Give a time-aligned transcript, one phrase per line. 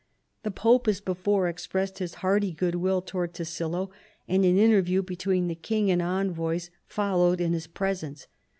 [0.41, 3.91] The pope, as before, expressed his heart}'^ goodwill towards Tassilo,
[4.27, 8.25] and an inter view between king and envoys followed in his presence.